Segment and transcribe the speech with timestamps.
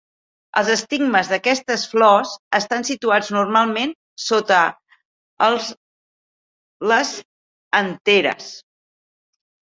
[0.59, 3.93] Els estigmes d'aquestes flors estan situats normalment
[4.23, 4.61] sota
[5.49, 5.67] els
[6.93, 7.11] les
[7.81, 8.49] anteres.